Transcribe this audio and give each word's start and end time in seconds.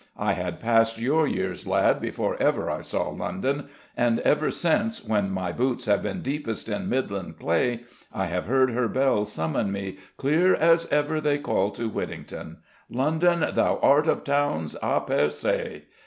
I 0.17 0.33
had 0.33 0.59
passed 0.59 0.97
your 0.99 1.27
years, 1.27 1.67
lad, 1.67 2.01
before 2.01 2.35
ever 2.41 2.71
I 2.71 2.81
saw 2.81 3.09
London; 3.09 3.67
and 3.95 4.19
ever 4.21 4.49
since, 4.49 5.05
when 5.05 5.29
my 5.29 5.51
boots 5.51 5.85
have 5.85 6.01
been 6.01 6.23
deepest 6.23 6.67
in 6.67 6.89
Midland 6.89 7.37
clay, 7.37 7.81
I 8.11 8.25
have 8.25 8.47
heard 8.47 8.71
her 8.71 8.87
bells 8.87 9.31
summon 9.31 9.71
me, 9.71 9.99
clear 10.17 10.55
as 10.55 10.87
ever 10.87 11.21
they 11.21 11.37
called 11.37 11.75
to 11.75 11.87
Whittington, 11.87 12.63
'London, 12.89 13.45
thou 13.53 13.77
art 13.83 14.07
of 14.07 14.23
townes 14.23 14.75
a 14.81 15.01
per 15.01 15.29
se.' 15.29 15.83